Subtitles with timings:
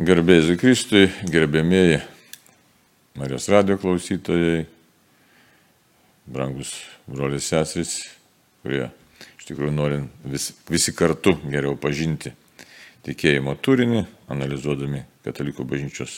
[0.00, 1.98] Gerbėjai Kristui, gerbėmėjai
[3.20, 4.62] Marijos radio klausytojai,
[6.24, 6.70] brangus
[7.04, 7.98] brolius seserys,
[8.62, 8.86] kurie
[9.36, 12.32] iš tikrųjų nori vis, visi kartu geriau pažinti
[13.04, 16.16] tikėjimo turinį, analizuodami katalikų bažnyčios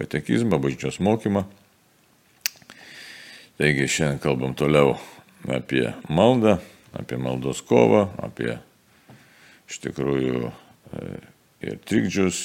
[0.00, 1.44] katekizmą, bažnyčios mokymą.
[3.60, 4.94] Taigi šiandien kalbam toliau
[5.52, 6.62] apie maldą,
[6.96, 8.54] apie maldos kovą, apie
[9.68, 11.18] iš tikrųjų e,
[11.68, 12.38] ir trikdžius,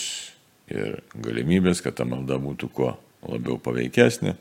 [0.71, 2.93] ir galimybės, kad ta malda būtų kuo
[3.27, 4.35] labiau paveikesnė.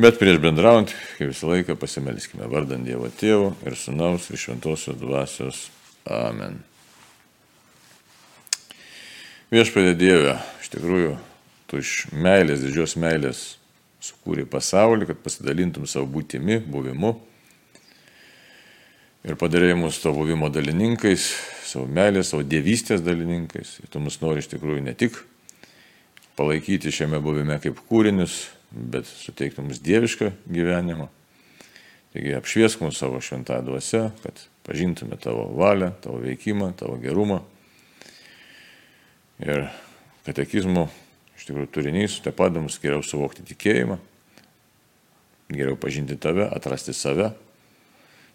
[0.00, 5.68] Bet prieš bendraujant, kaip visą laiką pasimelskime vardant Dievo Tėvo ir Sūnaus ir Šventosios Dvasios.
[6.10, 6.58] Amen.
[9.54, 10.34] Viešpadė Dieve,
[10.64, 11.12] iš tikrųjų,
[11.70, 13.44] tu iš meilės, didžios meilės
[14.02, 17.14] sukūrė pasaulį, kad pasidalintum savo būtimi, buvimu
[19.24, 21.28] ir padarėjai mus to buvimo dalininkais,
[21.64, 23.78] savo meilės, savo dievystės dalininkais.
[23.82, 25.18] Ir tu mus nori iš tikrųjų ne tik
[26.38, 31.08] palaikyti šiame buvime kaip kūrinius, bet suteikti mums dievišką gyvenimą.
[32.14, 37.40] Taigi apšviesk mūsų savo šventą dvasę, kad pažintume tavo valią, tavo veikimą, tavo gerumą.
[39.42, 39.66] Ir
[40.26, 40.88] katekizmo
[41.34, 43.98] iš tikrųjų turinys te padeda mums geriau suvokti tikėjimą,
[45.50, 47.32] geriau pažinti tave, atrasti save.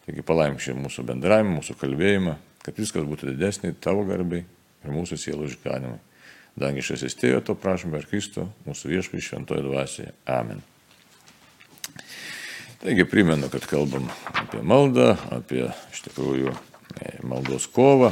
[0.10, 2.32] Taigi palaimk šį mūsų bendravimą, mūsų kalbėjimą,
[2.66, 6.00] kad viskas būtų didesnė tavo garbiai ir mūsų sielų išganimai.
[6.58, 10.16] Dangiškas įstėjo, to prašome per Kristų, mūsų viešpai šventoje dvasioje.
[10.26, 10.64] Amen.
[12.82, 18.10] Taigi primenu, kad kalbam apie maldą, apie iš tikrųjų e, maldos kovą.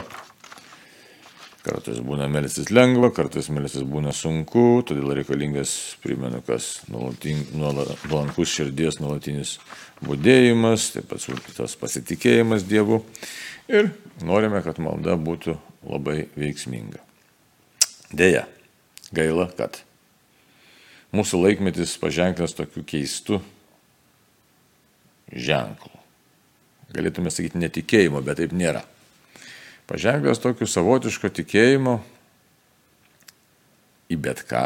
[1.67, 9.57] Kartais būna melstis lengva, kartais melstis būna sunku, todėl reikalingas, primenu, kas nuolankus širdies nuolatinis
[9.99, 13.01] būdėjimas, taip pat tas pasitikėjimas Dievu
[13.67, 13.91] ir
[14.23, 17.03] norime, kad malda būtų labai veiksminga.
[18.15, 18.45] Deja,
[19.11, 19.81] gaila, kad
[21.11, 23.41] mūsų laikmetis paženklas tokiu keistu
[25.35, 25.91] ženklu.
[26.95, 28.87] Galėtume sakyti netikėjimo, bet taip nėra.
[29.87, 31.99] Paženklas tokiu savotiško tikėjimo
[34.11, 34.65] į bet ką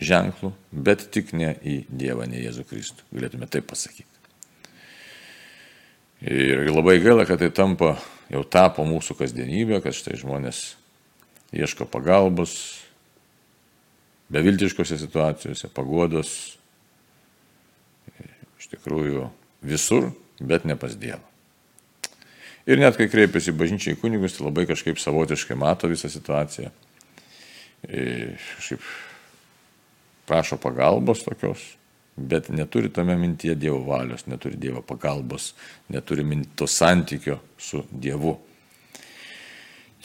[0.00, 3.04] ženklų, bet tik ne į Dievą, ne Jėzų Kristų.
[3.12, 4.06] Galėtume taip pasakyti.
[6.24, 7.94] Ir labai gaila, kad tai tampa,
[8.32, 10.72] jau tapo mūsų kasdienybė, kad štai žmonės
[11.54, 12.56] ieško pagalbos,
[14.32, 16.34] beviltiškose situacijose, pagodos,
[18.58, 19.28] iš tikrųjų
[19.62, 21.22] visur, bet ne pas Dievą.
[22.68, 26.68] Ir net kai kreipiasi bažnyčiai kunigus, tai labai kažkaip savotiškai mato visą situaciją.
[27.88, 28.82] Ir kažkaip
[30.28, 31.62] prašo pagalbos tokios,
[32.16, 35.54] bet neturi tame mintyje Dievo valios, neturi Dievo pagalbos,
[35.88, 38.36] neturi to santykio su Dievu.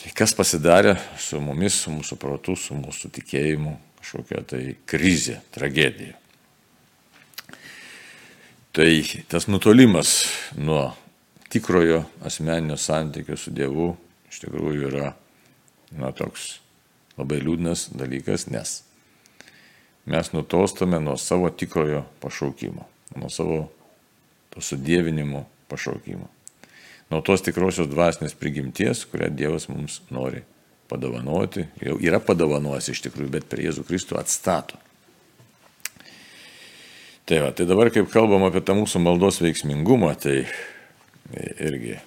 [0.03, 6.15] Tai kas pasidarė su mumis, su mūsų protu, su mūsų tikėjimu, kažkokia tai krizė, tragedija.
[8.73, 8.89] Tai
[9.29, 10.23] tas nutolimas
[10.57, 10.93] nuo
[11.53, 13.93] tikrojo asmeninio santykio su Dievu
[14.31, 15.13] iš tikrųjų yra
[15.93, 16.57] na, toks
[17.19, 18.79] labai liūdnas dalykas, nes
[20.09, 23.59] mes nutolstame nuo savo tikrojo pašaukimo, nuo savo
[24.53, 26.31] to sudėvinimo pašaukimo
[27.13, 30.41] nuo tos tikrosios dvasinės prigimties, kurią Dievas mums nori
[30.89, 31.67] padovanoti.
[31.83, 34.79] Jau yra padovanojęs iš tikrųjų, bet per Jėzų Kristų atstato.
[37.23, 40.41] Tai, va, tai dabar, kaip kalbam apie tą mūsų maldos veiksmingumą, tai
[41.31, 41.99] irgi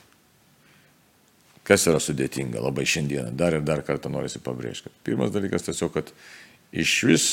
[1.66, 4.92] kas yra sudėtinga labai šiandieną, dar ir dar kartą norisi pabrėžti.
[5.06, 6.12] Pirmas dalykas tiesiog, kad
[6.70, 7.26] iš vis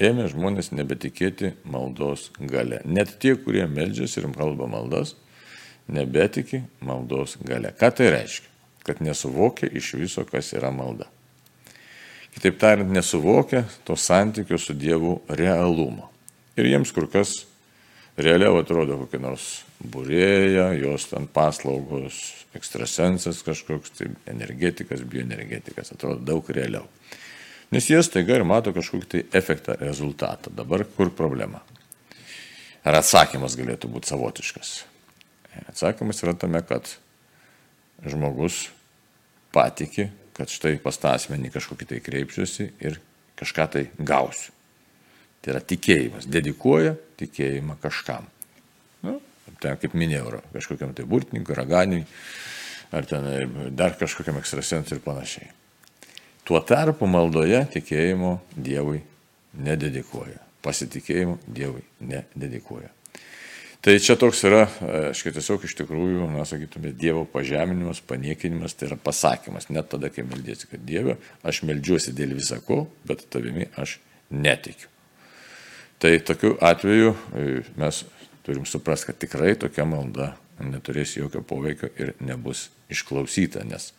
[0.00, 2.80] ėmė žmonės nebetikėti maldos gale.
[2.88, 5.14] Net tie, kurie meldžiasi ir kalba maldas,
[5.92, 7.74] nebetiki maldos gale.
[7.76, 8.52] Ką tai reiškia?
[8.86, 11.08] Kad nesuvokia iš viso, kas yra malda.
[12.36, 16.10] Kitaip tariant, nesuvokia to santykio su Dievu realumo.
[16.56, 17.44] Ir jiems kur kas
[18.16, 19.46] realiau atrodo kokia nors
[19.92, 22.20] būrėja, jos ten paslaugos,
[22.56, 26.86] ekstrasensas kažkoks, tai energetikas, bioenergetikas, atrodo daug realiau.
[27.74, 30.52] Nes jie staiga ir mato kažkokį tai efektą, rezultatą.
[30.54, 31.60] Dabar kur problema?
[32.86, 34.76] Ar atsakymas galėtų būti savotiškas?
[35.66, 36.92] Atsakymas yra tame, kad
[38.06, 38.68] žmogus
[39.52, 43.00] patiki, kad štai pas tą asmenį kažkokį tai kreipsiuosi ir
[43.40, 44.52] kažką tai gausiu.
[45.42, 48.26] Tai yra tikėjimas, dedikuoja tikėjimą kažkam.
[49.06, 49.18] Nu,
[49.62, 52.06] ten, kaip minėjau, kažkokiam tai burtininkui, raganiui,
[52.94, 55.52] ar ten dar kažkokiam ekstrasensui ir panašiai.
[56.46, 59.00] Tuo tarpu maldoje tikėjimo Dievui
[59.58, 60.38] nededikuoja.
[60.62, 62.92] Pasitikėjimo Dievui nededikuoja.
[63.86, 68.98] Tai čia toks yra, aiškiai, tiesiog iš tikrųjų, na, sakytume, Dievo pažeminimas, paniekinimas, tai yra
[68.98, 71.14] pasakymas, net tada, kai meldėsi, kad Dieve,
[71.46, 74.00] aš meldžiuosi dėl visako, bet tavimi aš
[74.34, 74.90] netikiu.
[75.98, 77.44] Tai tokiu atveju e,
[77.80, 78.02] mes
[78.44, 83.90] turim suprasti, kad tikrai tokia malda neturės jokio poveikio ir nebus išklausyta, nes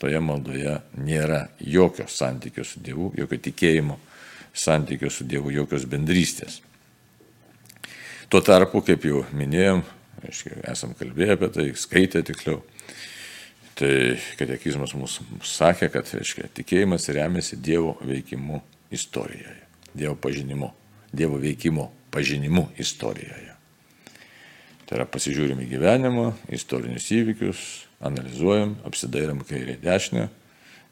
[0.00, 3.98] toje maldoje nėra jokio santykio su Dievu, jokio tikėjimo
[4.52, 6.60] santykio su Dievu, jokios bendrystės.
[8.32, 9.84] Tuo tarpu, kaip jau minėjom,
[10.24, 12.62] aiškiai, esam kalbėję apie tai, skaitę tiksliau,
[13.76, 15.20] tai katekizmas mums
[15.52, 18.62] sakė, kad aiškiai, tikėjimas remiasi Dievo veikimu
[18.92, 19.58] istorijoje,
[19.92, 20.72] Dievo pažinimu,
[21.12, 23.52] Dievo veikimo pažinimu istorijoje.
[24.86, 27.62] Tai yra pasižiūrim į gyvenimą, istorinius įvykius,
[28.04, 30.26] analizuojam, apsidairam kairė dešinę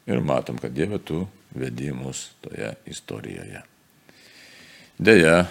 [0.09, 1.27] ir matom, kad Dieve tu
[1.57, 3.63] vedi mus toje istorijoje.
[5.01, 5.47] Deja,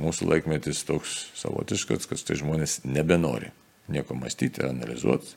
[0.00, 3.50] mūsų laikmetis toks savotiškas, kad tai žmonės nebenori
[3.92, 5.36] nieko mąstyti ir analizuoti,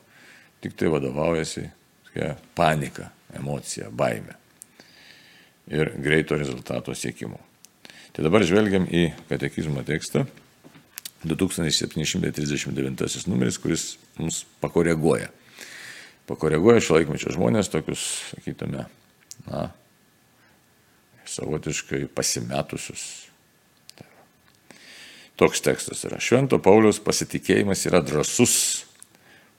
[0.64, 1.68] tik tai vadovaujasi
[2.56, 4.36] panika, emocija, baime
[5.68, 7.47] ir greito rezultato siekimu.
[8.16, 10.20] Tai dabar žvelgiam į katekizmo tekstą
[11.28, 13.84] 2739 numeris, kuris
[14.18, 15.30] mums pakoreguoja.
[16.28, 18.02] Pakoreguoja šio laikmečio žmonės tokius,
[18.34, 18.82] sakytume,
[19.48, 19.62] na,
[21.28, 23.28] savotiškai pasimetusius,
[25.38, 26.18] Toks tekstas yra.
[26.18, 28.86] Švento Pauliaus pasitikėjimas yra drasus,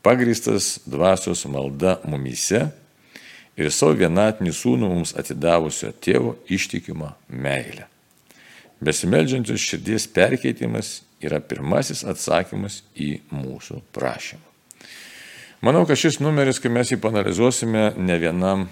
[0.02, 2.64] pagristas dvasios malda mumyse
[3.54, 7.86] ir savo vienatinį sūnų mums atidavusio tėvo ištikimą meilę.
[8.84, 14.44] Besimeldžiančios širdies perkeitimas yra pirmasis atsakymas į mūsų prašymą.
[15.66, 18.69] Manau, kad šis numeris, kai mes jį panalizuosime, ne vienam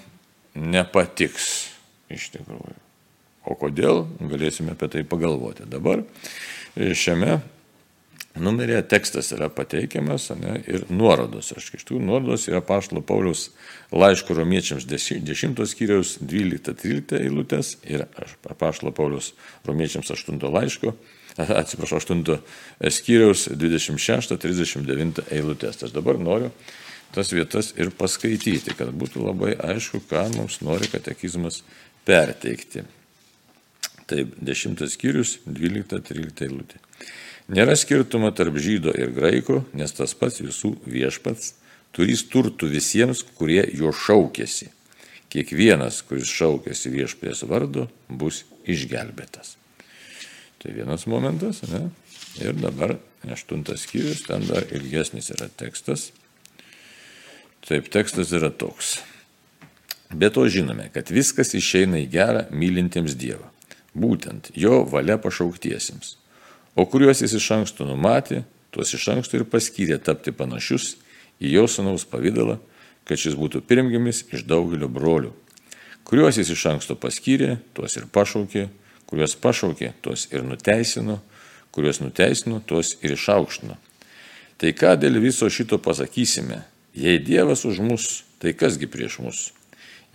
[0.54, 1.48] nepatiks
[2.14, 2.76] iš tikrųjų.
[3.46, 5.66] O kodėl, galėsime apie tai pagalvoti.
[5.70, 6.04] Dabar
[6.76, 7.40] šiame
[8.40, 11.52] numeryje tekstas yra pateikiamas ne, ir nuorodos.
[11.56, 13.50] Aš iš tų nuorodos yra Paštalo Pauliaus
[13.92, 18.06] laiško romiečiams 10 skyriaus 12-13 eilutės ir
[18.58, 19.32] Paštalo Pauliaus
[19.66, 20.94] romiečiams 8 laiško,
[21.62, 25.82] atsiprašau, 8 skyriaus 26-39 eilutės.
[25.86, 26.52] Aš dabar noriu
[27.14, 31.62] tas vietas ir paskaityti, kad būtų labai aišku, ką mums nori katekizmas
[32.04, 32.84] perteikti.
[34.06, 36.78] Taip, 10 skyrius, 12-13 eilutė.
[37.46, 41.52] Nėra skirtumo tarp žydo ir graiko, nes tas pats visų viešpats
[41.94, 44.72] turys turtų visiems, kurie jo šaukėsi.
[45.32, 49.56] Kiekvienas, kuris šaukėsi viešpės vardu, bus išgelbėtas.
[50.62, 51.88] Tai vienas momentas, ne?
[52.42, 52.96] Ir dabar
[53.30, 56.10] aštuntas skyrius, ten dar ilgesnis yra tekstas.
[57.66, 58.98] Taip, tekstas yra toks.
[60.14, 63.50] Be to žinome, kad viskas išeina į gerą mylintiems Dievą
[63.96, 66.16] būtent jo valia pašauktiesiems,
[66.76, 70.94] o kuriuos jis iš anksto numatė, tuos iš anksto ir paskyrė tapti panašius
[71.40, 72.58] į jo sanaus pavydalą,
[73.08, 75.32] kad šis būtų pirmgimis iš daugelio brolių.
[76.06, 78.68] Kuriuos jis iš anksto paskyrė, tuos ir pašaukė,
[79.10, 81.18] kuriuos pašaukė, tuos ir nuteisino,
[81.74, 83.78] kuriuos nuteisino, tuos ir išaukštino.
[84.56, 86.62] Tai ką dėl viso šito pasakysime,
[86.96, 89.40] jei Dievas už mus, tai kasgi prieš mus?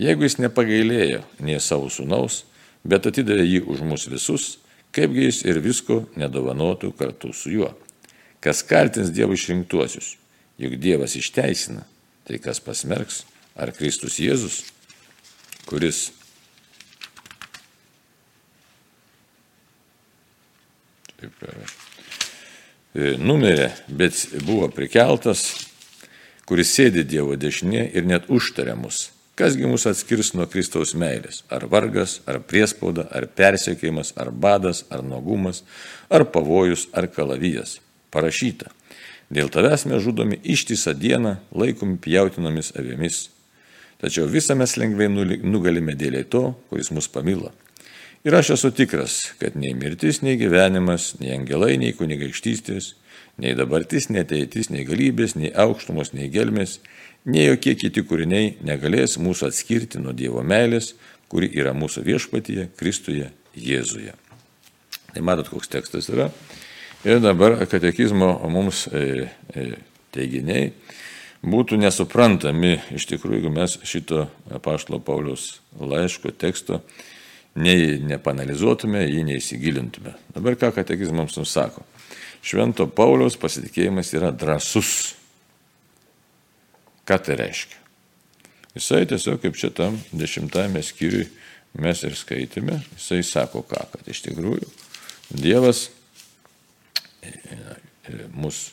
[0.01, 2.45] Jeigu jis nepagailėjo nei savo sunaus,
[2.87, 4.60] bet atidavė jį už mus visus,
[4.95, 7.71] kaipgi jis ir visko nedovanotų kartu su juo.
[8.41, 10.15] Kas kaltins Dievo išrinktuosius,
[10.61, 11.85] juk Dievas išteisina,
[12.25, 13.23] tai kas pasmerks,
[13.55, 14.63] ar Kristus Jėzus,
[15.69, 16.09] kuris
[21.19, 21.45] taip,
[22.95, 25.45] e, numirė, bet buvo prikeltas,
[26.49, 29.09] kuris sėdi Dievo dešinė ir net užtarė mus
[29.41, 31.39] Kasgi mus atskirs nuo Kristaus meilės?
[31.49, 35.63] Ar vargas, ar priespauda, ar persiekėjimas, ar badas, ar nuogumas,
[36.13, 37.79] ar pavojus, ar kalavijas?
[38.13, 38.69] Parašyta.
[39.33, 43.23] Dėl tavęs mes žudomi ištisą dieną, laikomi pjautinomis avėmis.
[44.03, 47.49] Tačiau visą mes lengvai nugalime dėliai to, kuris mus pamilo.
[48.21, 52.93] Ir aš esu tikras, kad nei mirtis, nei gyvenimas, nei angelai, nei kunigaikštystės,
[53.41, 56.77] nei dabartis, nei ateitis, nei galybės, nei aukštumos, nei gelmės,
[57.25, 60.93] nei jokie kiti kūriniai negalės mūsų atskirti nuo Dievo meilės,
[61.31, 64.15] kuri yra mūsų viešpatyje, Kristuje, Jėzuje.
[65.11, 66.29] Tai matot, koks tekstas yra.
[67.03, 69.69] Ir dabar katekizmo mums e, e,
[70.13, 70.69] teiginiai
[71.41, 76.83] būtų nesuprantami iš tikrųjų, jeigu mes šito apaštalo Paulius laiško teksto
[77.57, 80.13] nei nepanalizuotume, jį neįsigilintume.
[80.35, 81.83] Dabar ką katekizmams nusako?
[82.45, 85.15] Švento Pauliaus pasitikėjimas yra drasus
[87.07, 87.79] Ką tai reiškia?
[88.75, 91.25] Jisai tiesiog kaip šitam dešimtame skyriui
[91.81, 94.69] mes ir skaitėme, jisai sako ką, kad iš tikrųjų
[95.31, 95.85] Dievas
[98.33, 98.71] mus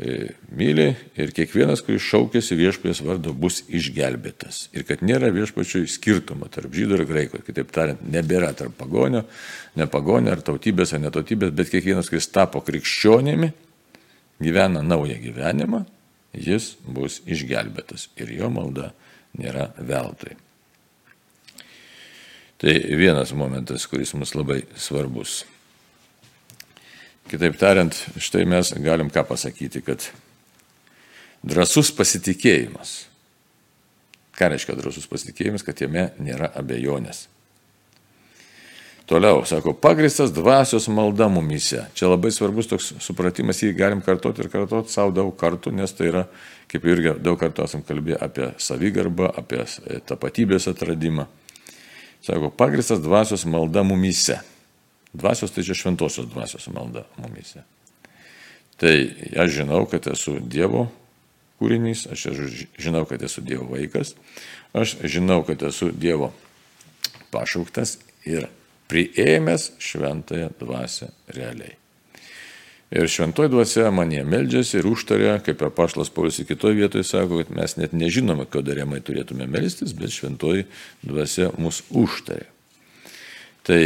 [0.00, 0.90] e, myli
[1.20, 4.66] ir kiekvienas, kuris šaukėsi viešpės vardo, bus išgelbėtas.
[4.76, 7.42] Ir kad nėra viešpačiui skirtumo tarp žydų ir graikų.
[7.46, 9.24] Kitaip tariant, nebėra tarp pagonio,
[9.80, 13.52] nepagonio ar tautybės ar netautybės, bet kiekvienas, kuris tapo krikščionimi,
[14.40, 15.84] gyvena naują gyvenimą,
[16.36, 18.92] jis bus išgelbėtas ir jo malda
[19.38, 20.36] nėra veltui.
[22.60, 25.44] Tai vienas momentas, kuris mums labai svarbus.
[27.30, 30.04] Kitaip tariant, štai mes galim ką pasakyti, kad
[31.46, 33.06] drasus pasitikėjimas.
[34.36, 37.28] Ką reiškia drasus pasitikėjimas, kad jame nėra abejonės.
[39.10, 41.80] Toliau, sako, pagristas dvasios malda mumise.
[41.98, 46.12] Čia labai svarbus toks supratimas, jį galim kartoti ir kartoti savo daug kartų, nes tai
[46.12, 46.20] yra,
[46.70, 49.64] kaip irgi daug kartų esam kalbėję apie savigarbą, apie
[50.06, 51.24] tapatybės atradimą.
[52.22, 54.36] Sako, pagristas dvasios malda mumise.
[55.10, 57.64] Dvasios tai čia šventosios dvasios malda mumise.
[58.78, 58.94] Tai
[59.42, 60.86] aš žinau, kad esu Dievo
[61.58, 62.28] kūrinys, aš
[62.78, 64.14] žinau, kad esu Dievo vaikas,
[64.70, 66.30] aš žinau, kad esu Dievo
[67.34, 68.46] pašauktas ir
[68.90, 71.76] priėmęs šventąją dvasę realiai.
[72.90, 77.52] Ir šventoji dvasia manie meldžiasi ir užtarė, kaip apaštas Paulius į kitoje vietoje sako, kad
[77.54, 80.66] mes net nežinome, ko darėmai turėtume melstis, bet šventoji
[81.06, 82.48] dvasia mus užtarė.
[83.62, 83.82] Tai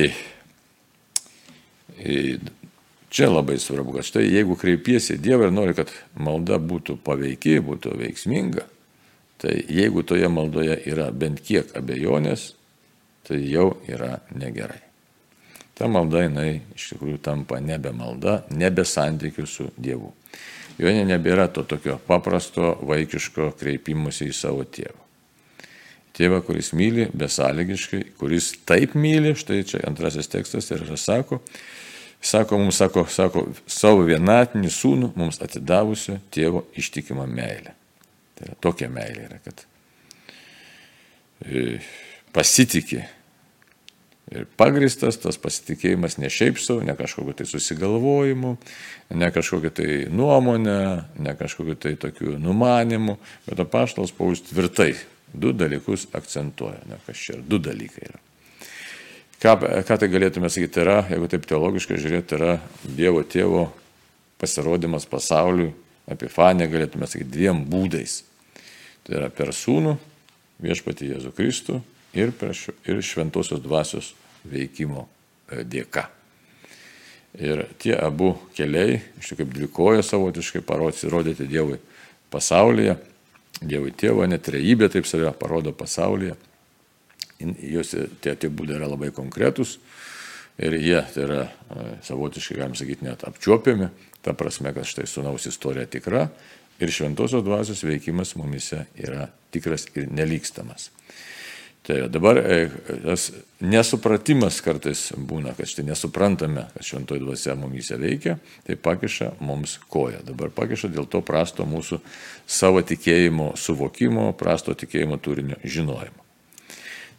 [3.14, 7.94] Čia labai svarbu, kad štai jeigu kreipiesi Dievą ir nori, kad malda būtų paveiki, būtų
[8.00, 8.64] veiksminga,
[9.38, 12.56] tai jeigu toje maldoje yra bent kiek abejonės,
[13.28, 14.83] tai jau yra negerai.
[15.74, 20.12] Ta malda jinai iš tikrųjų tampa nebe malda, nebe santykių su Dievu.
[20.78, 25.00] Joje nebėra to tokio paprasto vaikiško kreipimusi į savo tėvą.
[26.14, 31.40] Tėvą, kuris myli besąlygiškai, kuris taip myli, štai čia antrasis tekstas ir sako,
[32.22, 37.74] sako mums, sako, sako, savo vienatinį sūnų mums atidavusio tėvo ištikimą meilę.
[38.38, 39.66] Tai yra tokia meilė yra, kad
[41.42, 41.80] e,
[42.34, 43.02] pasitikė.
[44.34, 48.56] Ir pagristas tas pasitikėjimas ne šiaip savo, ne kažkokiu tai susigalvojimu,
[49.14, 50.78] ne kažkokiu tai nuomonė,
[51.22, 53.14] ne kažkokiu tai tokiu numanimu,
[53.46, 54.94] bet apaštalas Paulius tvirtai
[55.30, 56.82] du dalykus akcentuoja.
[56.90, 57.44] Ne, kas čia yra?
[57.46, 58.20] Du dalykai yra.
[59.44, 59.54] Ką,
[59.86, 63.68] ką tai galėtume sakyti, yra, jeigu taip teologiškai žiūrėti, yra Dievo tėvo
[64.40, 65.70] pasirodymas pasauliui,
[66.10, 68.22] epifanė galėtume sakyti dviem būdais.
[69.04, 69.94] Tai yra per sūnų,
[70.64, 71.80] viešpatį Jėzų Kristų
[72.16, 72.54] ir, per,
[72.88, 74.14] ir šventosios dvasios
[74.44, 75.06] veikimo
[75.50, 76.08] e, dėka.
[77.34, 81.80] Ir tie abu keliai, iš tikrųjų kaip dvikojo savotiškai parodyti Dievui
[82.30, 82.94] pasaulyje,
[83.62, 86.36] Dievui tėvo, net trejybė taip save parodo pasaulyje
[87.40, 89.78] jos tie, tie būdai yra labai konkretūs
[90.62, 93.88] ir jie tai yra e, savotiškai, galim sakyti, net apčiuopiami,
[94.22, 96.28] ta prasme, kad štai sunaus istorija tikra
[96.78, 100.90] ir šventosios dvasios veikimas mumise yra tikras ir nelykstamas.
[101.84, 102.70] Tai dabar e,
[103.04, 103.26] tas
[103.60, 110.22] nesupratimas kartais būna, kad štai nesuprantame, kad šventoji dvasia mumise veikia, tai pakiša mums koją.
[110.24, 112.00] Dabar pakiša dėl to prasto mūsų
[112.48, 116.24] savo tikėjimo suvokimo, prasto tikėjimo turinio žinojimo.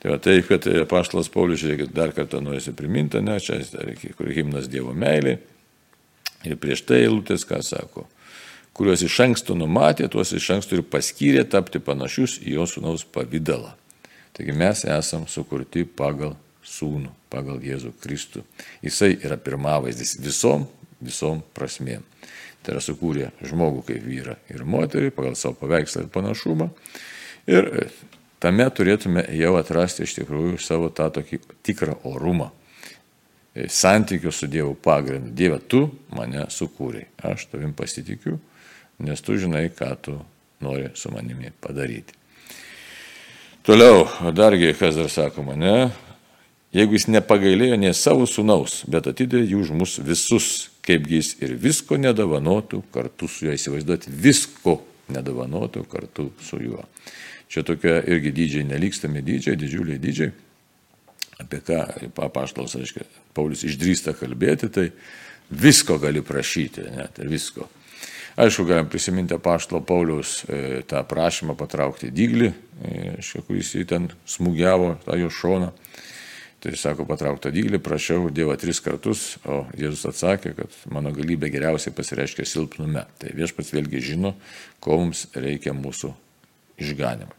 [0.01, 3.61] Tai va taip, kad paštalas Paulius, žiūrėkit, dar kartą norisi priminti, ne, čia
[4.17, 5.37] kur himnas Dievo meilė.
[6.45, 8.09] Ir prieš tai eilutės, ką sako,
[8.73, 13.75] kuriuos iš anksto numatė, tuos iš anksto ir paskyrė tapti panašius į jo sūnaus pavydalą.
[14.35, 16.33] Taigi mes esam sukurti pagal
[16.65, 18.43] sūnų, pagal Jėzų Kristų.
[18.83, 20.65] Jisai yra pirmavaizdis visom,
[20.99, 22.03] visom prasmėm.
[22.65, 26.67] Tai yra sukūrė žmogų kaip vyrą ir moterį pagal savo paveikslą ir panašumą.
[27.47, 27.69] Ir
[28.41, 32.49] tame turėtume jau atrasti iš tikrųjų savo tą tokį tikrą orumą.
[33.55, 35.31] E, Santykių su Dievu pagrindu.
[35.37, 35.85] Dieve, tu
[36.17, 37.05] mane sukūrei.
[37.23, 38.39] Aš tavim pasitikiu,
[39.05, 40.19] nes tu žinai, ką tu
[40.65, 42.24] nori su manimi padaryti.
[43.65, 45.87] Toliau, dargi, kas dar sakoma, ne?
[46.75, 50.49] Jeigu jis nepagailėjo ne savo sunaus, bet atidėjo jų už mus visus,
[50.85, 54.75] kaipgi jis ir visko nedavanotų kartu su juo, įsivaizduoti, visko
[55.15, 56.85] nedavanotų kartu su juo.
[57.49, 60.29] Čia tokie irgi dydžiai, nelikstami dydžiai, didžiuliai dydžiai,
[61.41, 61.81] apie ką
[62.21, 64.91] papaštalas, reiškia, Paulius išdrįsta kalbėti, tai
[65.49, 67.65] visko gali prašyti, net visko.
[68.35, 72.49] Aišku, galim prisiminti paštalo Pauliaus e, tą prašymą patraukti dyglį,
[72.83, 75.71] e, kuris jį ten smūgiavo tą jo šoną.
[76.65, 81.93] Tai sako, patrauktą dyglį, prašiau Dievą tris kartus, o Jėzus atsakė, kad mano galybė geriausiai
[81.93, 83.03] pasireiškia silpnume.
[83.21, 84.31] Tai viešpats vėlgi žino,
[84.81, 86.09] ko mums reikia mūsų
[86.81, 87.37] išganimui.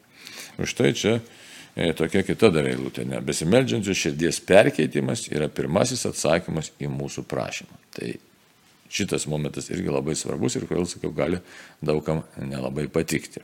[0.62, 3.02] Už tai čia e, tokia kita dar eilutė.
[3.10, 3.18] Ne?
[3.26, 7.82] Besimeldžiančių širdies perkeitimas yra pirmasis atsakymas į mūsų prašymą.
[7.98, 8.14] Tai
[8.92, 11.42] šitas momentas irgi labai svarbus ir, kodėl sakiau, gali
[11.84, 13.42] daugam nelabai patikti.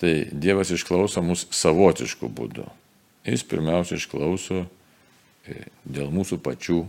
[0.00, 2.64] Tai Dievas išklauso mus savotiškų būdų.
[3.28, 6.80] Jis pirmiausia išklauso e, dėl mūsų pačių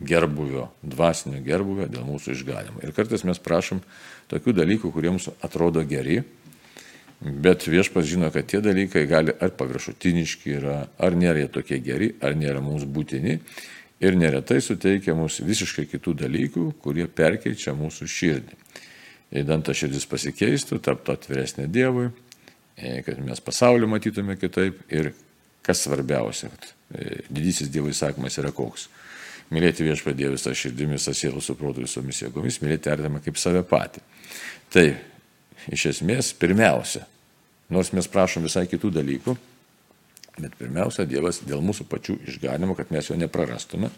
[0.00, 2.82] gerbuvio, dvasinio gerbuvio, dėl mūsų išganimo.
[2.84, 3.82] Ir kartais mes prašom
[4.30, 6.22] tokių dalykų, kuriems atrodo geri,
[7.20, 12.14] bet viešpas žino, kad tie dalykai gali ar paviršutiniški yra, ar nėra jie tokie geri,
[12.24, 13.40] ar nėra mums būtini.
[14.00, 18.56] Ir neretai suteikia mums visiškai kitų dalykų, kurie perkeičia mūsų širdį.
[19.40, 22.08] Įdant ta širdis pasikeistų, taptų atviresnė Dievui,
[22.76, 25.12] e, kad mes pasaulį matytume kitaip ir
[25.66, 28.88] kas svarbiausia, kad e, didysis Dievo įsakymas yra koks.
[29.52, 34.00] Mylėti viešpadė visą širdimi, visą sielą suprotų visomis jėgomis, mylėti artimą kaip save patį.
[34.72, 34.86] Tai
[35.74, 37.04] iš esmės pirmiausia,
[37.68, 39.36] nors mes prašom visai kitų dalykų,
[40.40, 43.90] Bet pirmiausia, Dievas dėl mūsų pačių išganimo, kad mes jo neprarastume,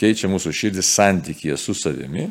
[0.00, 2.28] keičia mūsų širdį santykėje su savimi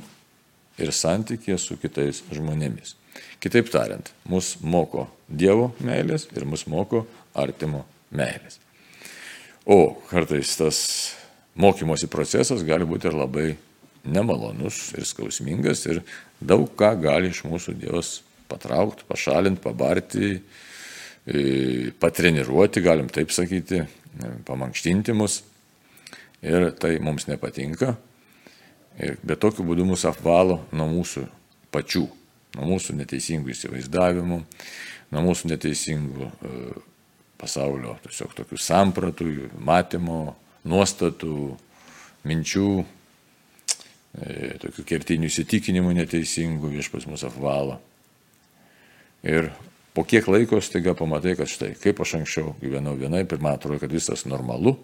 [0.81, 2.95] ir santykėje su kitais žmonėmis.
[3.41, 7.05] Kitaip tariant, mus moko Dievo meilės ir mus moko
[7.37, 8.61] artimo meilės.
[9.67, 10.77] O kartais tas
[11.59, 13.47] mokymosi procesas gali būti ir labai
[14.07, 16.01] nemalonus ir skausmingas ir
[16.39, 20.37] daug ką gali iš mūsų Dievas patraukti, pašalinti, pabarti,
[21.99, 23.83] patreniruoti, galim taip sakyti,
[24.47, 25.41] pamankštinti mus.
[26.45, 27.95] Ir tai mums nepatinka.
[29.01, 31.25] Ir bet tokiu būdu mus apvalo nuo mūsų
[31.73, 32.03] pačių,
[32.57, 34.37] nuo mūsų neteisingų įsivaizdavimų,
[35.13, 36.29] nuo mūsų neteisingų
[37.37, 39.27] pasaulio tiesiog tokių sampratų,
[39.61, 40.35] matymo,
[40.67, 41.57] nuostatų,
[42.27, 42.71] minčių,
[44.63, 47.77] tokių kertinių įsitikinimų neteisingų viešpas mus apvalo.
[49.25, 49.51] Ir
[49.97, 53.79] po kiek laiko staiga pamatai, kad štai, kaip aš anksčiau gyvenau vienaip ir man atrodo,
[53.81, 54.75] kad viskas normalu,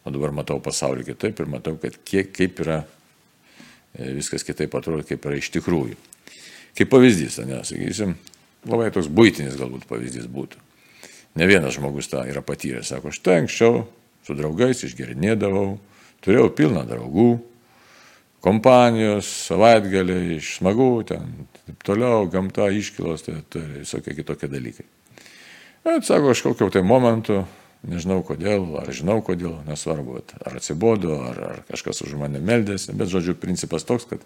[0.00, 5.04] o dabar matau pasaulį kitaip ir matau, kad kiek, kaip yra e, viskas kitaip atrodo,
[5.04, 5.98] kaip yra iš tikrųjų.
[6.78, 8.14] Kaip pavyzdys, ne, sakysim,
[8.64, 10.64] labai toks būtinis galbūt pavyzdys būtų.
[11.36, 13.84] Ne vienas žmogus tą yra patyręs, sako, štai anksčiau
[14.24, 15.76] su draugais išgerinėdavau,
[16.24, 17.28] turėjau pilną draugų,
[18.46, 21.32] kompanijos, savaitgaliai, smagu, ten
[21.66, 24.84] taip toliau, gamta, iškilos, tai, tai visokie kitokie dalykai.
[25.86, 27.40] Bet sako, aš kokiu tai momentu,
[27.90, 33.10] nežinau kodėl, ar žinau kodėl, nesvarbu, ar atsibodo, ar, ar kažkas už mane meldėsi, bet
[33.10, 34.22] žodžiu, principas toks, kad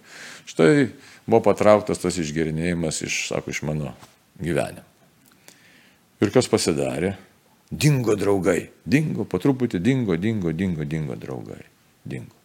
[0.48, 0.90] štai
[1.24, 3.94] buvo patrauktas tas išgerinėjimas iš, sako, iš mano
[4.40, 4.84] gyvenimo.
[6.20, 7.14] Ir kas pasidarė?
[7.70, 11.62] Dingo draugai, dingo, po truputį dingo, dingo, dingo, dingo draugai,
[12.04, 12.39] dingo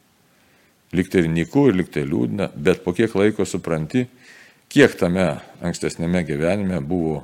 [0.96, 4.06] liktai ir niku, ir liktai liūdna, bet po kiek laiko supranti,
[4.72, 5.28] kiek tame
[5.66, 7.24] ankstesnėme gyvenime buvo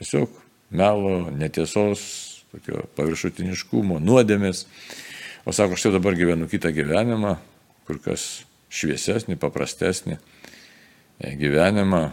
[0.00, 0.36] tiesiog
[0.70, 2.02] melo, netiesos,
[2.50, 4.64] tokio paviršutiniškumo, nuodėmės.
[5.48, 7.36] O sako, jau dabar gyvenu kitą gyvenimą,
[7.88, 12.04] kur kas šviesesnį, paprastesnį e, gyvenimą.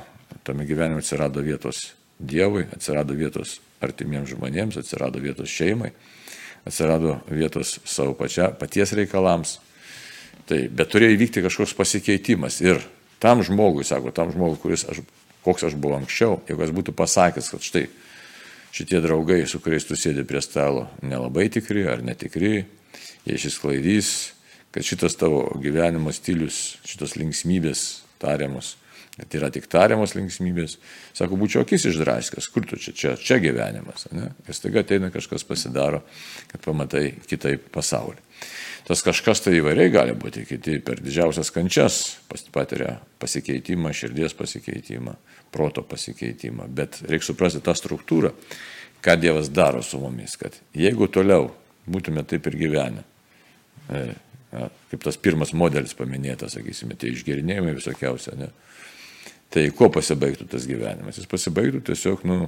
[0.47, 5.91] Tame gyvenime atsirado vietos Dievui, atsirado vietos artimiems žmonėms, atsirado vietos šeimai,
[6.65, 9.59] atsirado vietos savo pačia, paties reikalams.
[10.47, 12.61] Tai, bet turėjo įvykti kažkoks pasikeitimas.
[12.63, 12.79] Ir
[13.23, 15.01] tam žmogui, sako, tam žmogui, kuris aš,
[15.43, 17.87] koks aš buvau anksčiau, jeigu aš būtų pasakęs, kad štai
[18.77, 22.65] šitie draugai, su kuriais tu sėdi prie stalo, nelabai tikri ar netikri,
[23.25, 24.11] jie išsisklaidys,
[24.71, 27.85] kad šitas tavo gyvenimo stilius, šitos linksmybės
[28.21, 28.75] tariamos,
[29.17, 30.77] kad yra tik tariamos linksmybės,
[31.17, 34.29] sako, būčiau akis išdraskęs, kur tu čia, čia, čia gyvenimas, ne?
[34.45, 36.03] ir staiga ateina kažkas pasidaro,
[36.51, 38.21] kad pamatai kitaip pasaulį.
[38.87, 41.97] Tas kažkas tai įvairiai gali būti, kiti per didžiausias kančias
[42.55, 45.17] patiria pasikeitimą, širdies pasikeitimą,
[45.51, 46.69] proto pasikeitimą.
[46.71, 48.31] Bet reikia suprasti tą struktūrą,
[49.03, 51.49] ką Dievas daro su mumis, kad jeigu toliau
[51.87, 53.03] būtume taip ir gyvenę,
[53.91, 54.05] e,
[54.91, 58.47] kaip tas pirmas modelis paminėtas, sakysime, tie išgerinėjimai visokiausia, ne,
[59.51, 61.19] tai kuo pasibaigtų tas gyvenimas?
[61.19, 62.47] Jis pasibaigtų tiesiog, nu,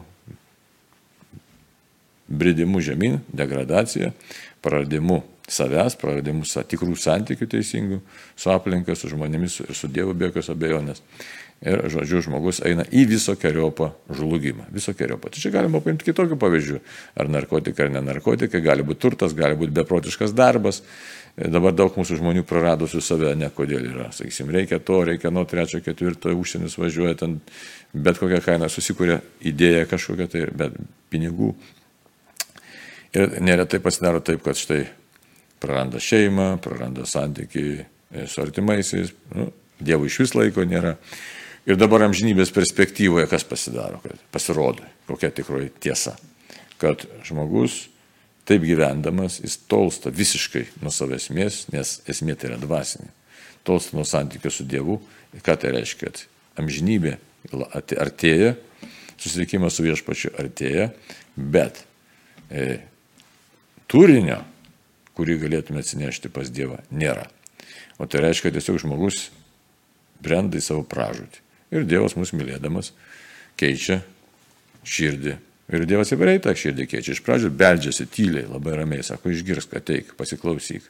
[2.29, 4.13] bridimu žemyn, degradacija,
[4.61, 7.99] praradimu savęs, praradimu tikrų santykių teisingų
[8.37, 11.03] su aplinka, su žmonėmis ir su Dievu be jokios abejonės.
[11.59, 14.69] Ir, žodžiu, žmogus eina į visokiojopą žlugimą.
[14.71, 15.27] Visokiojopą.
[15.33, 16.77] Tai čia galima paimti kitokių pavyzdžių.
[17.19, 20.79] Ar narkotikai, ar ne narkotikai, gali būti turtas, gali būti beprotiškas darbas.
[21.35, 24.07] Dabar daug mūsų žmonių praradusių save, ne kodėl yra.
[24.15, 27.35] Sakysim, reikia to, reikia nuo trečio, ketvirto, užsienis važiuoja, ten
[27.91, 29.19] bet kokią kainą susikūrė
[29.51, 30.79] idėja kažkokia, tai bet
[31.11, 31.53] pinigų.
[33.17, 34.83] Ir neretai pasidaro taip, kad štai
[35.59, 40.97] praranda šeimą, praranda santykiai e, su artimaisiais, nu, Dievo iš vis laiko nėra.
[41.69, 46.17] Ir dabar amžinybės perspektyvoje kas pasidaro, kad pasirodo, kokia tikroji tiesa,
[46.81, 47.85] kad žmogus
[48.49, 53.11] taip gyvendamas, jis tolsta visiškai nuo savo esmės, nes esmė tai yra dvasinė.
[53.63, 54.99] tolsta nuo santykio su Dievu.
[55.45, 56.09] Ką tai reiškia?
[56.09, 56.23] Kad
[56.57, 57.17] amžinybė
[57.99, 58.55] artėja,
[59.19, 60.89] susitikimas su viešpačiu artėja,
[61.35, 61.83] bet
[62.49, 62.79] e,
[63.89, 64.39] turinio,
[65.17, 67.27] kurį galėtume atsinešti pas Dievą, nėra.
[67.99, 69.27] O tai reiškia, kad tiesiog žmogus
[70.23, 71.43] brenda į savo pražūtį.
[71.75, 72.93] Ir Dievas mus mylėdamas
[73.59, 73.99] keičia
[74.87, 75.35] širdį.
[75.69, 77.13] Ir Dievas įvairiai tą širdį keičia.
[77.13, 80.87] Iš pradžių beldžiasi tyliai, labai ramiai, sako, išgirsk, ateik, pasiklausyk.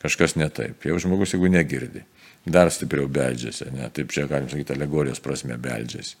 [0.00, 0.86] Kažkas ne taip.
[0.88, 2.04] Jau žmogus, jeigu negirdi,
[2.46, 3.68] dar stipriau beldžiasi.
[3.74, 3.90] Ne?
[3.92, 6.16] Taip čia galim sakyti, alegorijos prasme beldžiasi.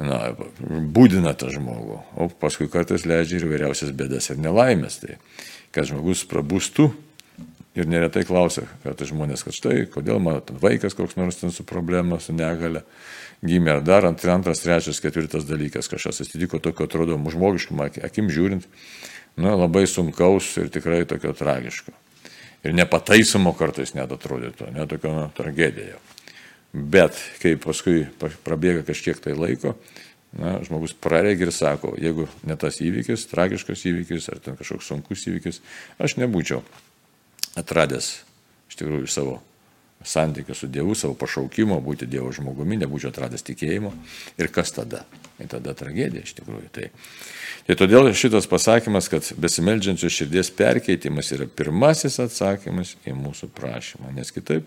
[0.00, 1.98] Na, būdina tą žmogų.
[2.16, 4.98] O paskui kartais leidžia ir vairiausias bėdas ir nelaimės.
[5.02, 5.18] Tai
[5.74, 6.88] kad žmogus prabūstų
[7.78, 12.18] ir neretai klausia, kad žmonės, kad štai, kodėl mano vaikas koks nors ten su problema,
[12.20, 12.84] su negale
[13.44, 18.68] gimė, ar dar ant, antras, trečias, ketvirtas dalykas kažkas atsitiko tokio, atrodo, žmogiškam akim žiūrint,
[19.40, 21.94] na, labai sunkaus ir tikrai tokio tragiško.
[22.62, 25.98] Ir nepataisomo kartais net atrodytų, net tokio na, tragedija.
[26.72, 28.06] Bet kai paskui
[28.46, 29.74] prabėga kažkiek tai laiko,
[30.32, 35.26] na, žmogus praregi ir sako, jeigu ne tas įvykis, tragiškas įvykis ar ten kažkoks sunkus
[35.28, 35.60] įvykis,
[36.00, 36.62] aš nebūčiau
[37.60, 38.14] atradęs
[38.72, 39.40] iš tikrųjų savo
[40.08, 43.92] santykių su Dievu, savo pašaukimo, būti Dievo žmogumi, nebūčiau atradęs tikėjimo.
[44.40, 45.04] Ir kas tada?
[45.38, 46.70] Ir tada tragedija iš tikrųjų.
[46.74, 46.88] Tai,
[47.68, 54.10] tai todėl šitas pasakymas, kad besimeldžiančios širdies perkeitimas yra pirmasis atsakymas į mūsų prašymą.
[54.16, 54.66] Nes kitaip,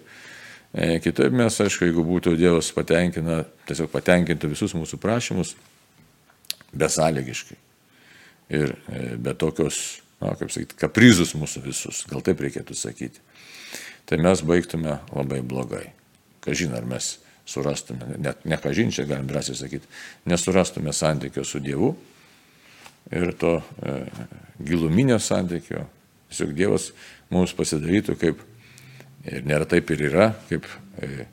[0.76, 5.54] kitaip mes, aišku, jeigu būtų Dievas patenkina, tiesiog patenkintų visus mūsų prašymus
[6.76, 7.60] besąlygiškai.
[8.56, 13.22] Ir e, be tokios na, kaip sakyti, kaprizus mūsų visus, gal taip reikėtų sakyti,
[14.10, 15.88] tai mes baigtume labai blogai.
[16.46, 17.16] Kažin, ar mes
[17.50, 19.90] surastume, net ne kažin, čia galim drąsiai sakyti,
[20.30, 21.94] nesurastume santykio su Dievu
[23.14, 23.98] ir to e,
[24.66, 25.86] giluminio santykio.
[26.32, 26.90] Tiesiog Dievas
[27.32, 28.42] mums pasidarytų kaip,
[29.32, 30.68] ir nėra taip ir yra, kaip
[31.02, 31.26] e,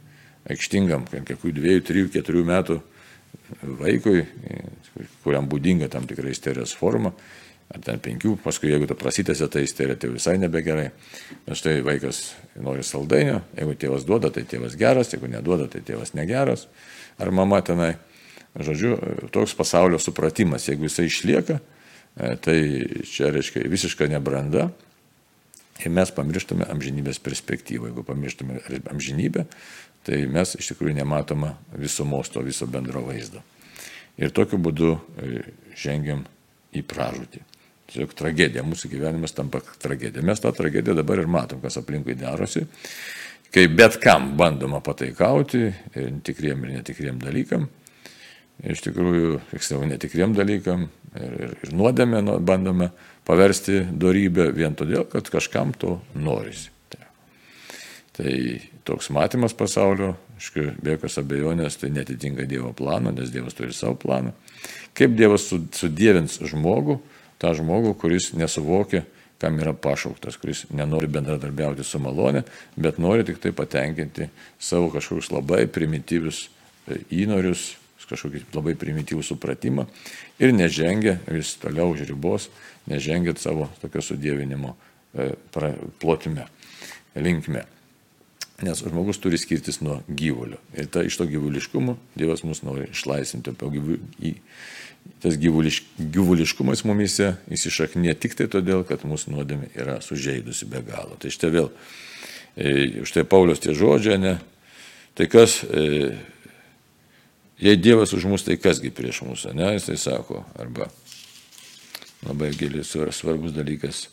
[0.53, 2.79] aikštingam, kokių dviejų, trijų, keturių metų
[3.81, 4.61] vaikui, e,
[5.25, 7.13] kuriam būdinga tam tikrai isterijos forma,
[7.73, 10.91] ar ten penkių, paskui jeigu ta prasitėse, tai isterija tai visai nebegerai.
[11.47, 12.23] Nes štai vaikas
[12.61, 16.67] nori saldainio, jeigu tėvas duoda, tai tėvas geras, jeigu neduoda, tai tėvas negeras,
[17.21, 17.95] ar mama tenai.
[18.53, 18.99] Žodžiu,
[19.33, 22.59] toks pasaulio supratimas, jeigu jisai išlieka, e, tai
[23.09, 24.69] čia reiškia visiška nebranda.
[25.83, 27.91] Ir mes pamirštame amžinybės perspektyvą.
[27.91, 28.61] Jeigu pamirštame
[28.93, 29.47] amžinybę,
[30.07, 33.43] tai mes iš tikrųjų nematome visumos to viso bendro vaizdo.
[34.21, 35.43] Ir tokiu būdu e,
[35.79, 36.23] žengiam
[36.77, 37.43] į pražūtį.
[37.93, 40.25] Tiesiog tragedija, mūsų gyvenimas tampa tragedija.
[40.25, 42.65] Mes tą tragediją dabar ir matom, kas aplinkui darosi,
[43.53, 45.65] kai bet kam bandoma pataikauti,
[45.99, 47.67] ir tikriem ir netikriem dalykam.
[48.63, 50.85] Iš tikrųjų, tiksliau, netikriem dalykam
[51.19, 52.93] ir, ir, ir nuodėmė nu, bandome
[53.27, 56.71] paversti darybę vien todėl, kad kažkam to norisi.
[56.93, 57.09] Tai,
[58.19, 58.35] tai
[58.87, 63.99] toks matymas pasaulio, aišku, be jokios abejonės, tai netitinka Dievo plano, nes Dievas turi savo
[63.99, 64.31] planą.
[64.95, 67.01] Kaip Dievas sudėvins žmogų,
[67.43, 69.03] tą žmogų, kuris nesuvokia,
[69.43, 72.45] kam yra pašauktas, kuris nenori bendradarbiauti su malonė,
[72.79, 74.31] bet nori tik tai patenkinti
[74.63, 76.45] savo kažkokius labai primityvius
[76.87, 77.73] e, įnorius,
[78.13, 79.87] kažkokį labai primityvų supratimą
[80.43, 82.49] ir nežengia vis toliau už ribos,
[82.91, 84.75] nežengia savo tokio sudėvinimo
[85.15, 85.33] e,
[86.03, 86.49] plotime,
[87.17, 87.67] linkme.
[88.63, 90.61] Nes žmogus turi skirtis nuo gyvulio.
[90.79, 93.55] Ir ta, iš to gyvuliškumo Dievas mus nori išlaisvinti.
[95.23, 101.19] Tas gyvuliš, gyvuliškumas mumise įsišaknė tik tai todėl, kad mūsų nuodėmė yra sužeidusi be galo.
[101.19, 101.73] Tai štai vėl,
[102.55, 104.37] e, štai Paulius tie žodžiai, ne?
[105.19, 106.15] Tai kas, e,
[107.63, 109.73] jei Dievas už mus, tai kasgi prieš mūsų, ne?
[109.77, 110.89] Jis tai sako, arba
[112.27, 114.09] labai gilis svarbus dalykas.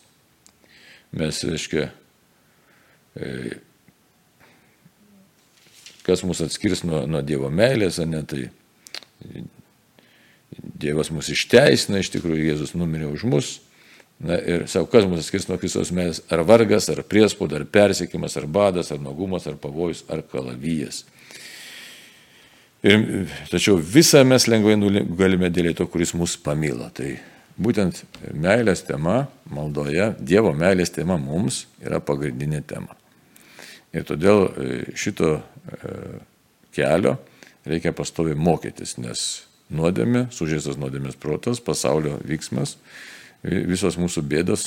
[1.17, 1.87] Mes, reiškia,
[3.17, 3.57] e,
[6.05, 8.45] kas mus atskirs nuo, nuo Dievo meilės, ne, tai
[10.79, 13.55] Dievas mus išteisina, iš tikrųjų Jėzus numirė už mus.
[14.19, 18.35] Na ir savo, kas mus atskirs nuo Kristos meilės, ar vargas, ar priespauda, ar persiekimas,
[18.39, 21.05] ar badas, ar nuogumas, ar pavojus, ar kalavijas.
[22.79, 24.77] Ir, tačiau visą mes lengvai
[25.19, 26.87] galime dėl to, kuris mus pamilo.
[26.95, 27.11] Tai
[27.59, 32.95] būtent meilės tema maldoje, Dievo meilės tema mums yra pagrindinė tema.
[33.91, 35.93] Ir todėl e, šito e,
[36.75, 37.17] kelio
[37.67, 39.25] reikia pastovi mokytis, nes
[39.73, 42.77] nuodėmė, sužeistas nuodėmės protas, pasaulio vyksmas,
[43.43, 44.63] visos mūsų bėdos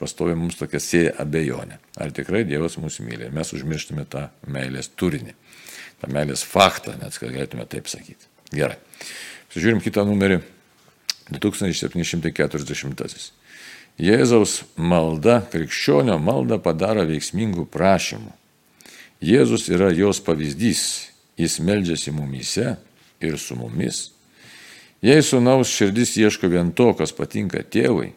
[0.00, 1.78] pastovi mums tokia sėja abejonė.
[2.00, 3.30] Ar tikrai Dievas mūsų myli?
[3.32, 5.34] Mes užmirštume tą meilės turinį,
[6.06, 8.30] tą meilės faktą, net galėtume taip sakyti.
[8.54, 8.78] Gerai.
[9.56, 10.40] Žiūrim kitą numerį.
[11.26, 13.30] 2740.
[13.98, 18.30] Jėzaus malda, krikščionio malda padaro veiksmingų prašymų
[19.24, 21.08] Jėzus yra jos pavyzdys,
[21.40, 22.74] jis meldžiasi mumyse
[23.24, 24.10] ir su mumis.
[25.00, 28.10] Jei sunaus širdis ieško vien to, kas patinka tėvui,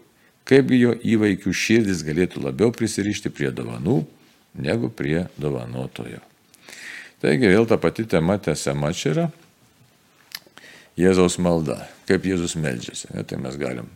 [0.43, 4.01] kaipgi jo įvaikių širdis galėtų labiau prisirišti prie dovanų
[4.59, 6.19] negu prie dovanotojo.
[7.19, 9.29] Taigi vėl ta pati tema tęsiama čia yra
[10.99, 13.13] Jėzaus malda, kaip Jėzus meldžiasi.
[13.15, 13.87] Ne, tai mes galim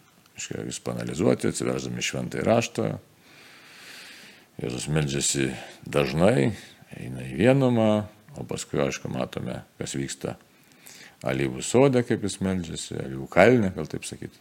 [0.63, 2.85] vis panalizuoti, atsiveždami šventąjį raštą.
[4.61, 5.49] Jėzus meldžiasi
[5.89, 6.53] dažnai,
[6.95, 7.89] eina į vienumą,
[8.39, 10.37] o paskui, aišku, matome, kas vyksta
[11.27, 14.39] alyvų sodė, kaip jis meldžiasi, alyvų kalne, gal taip sakyti.